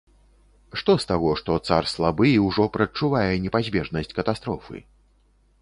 Што 0.81 0.95
з 1.03 1.05
таго, 1.11 1.29
што 1.41 1.57
цар 1.67 1.83
слабы 1.93 2.25
і 2.31 2.39
ўжо 2.47 2.63
прадчувае 2.79 3.25
непазбежнасць 3.45 4.15
катастрофы? 4.23 4.77